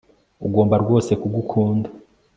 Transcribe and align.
ugomba 0.45 0.75
rwose 0.83 1.11
kugukunda 1.21 1.89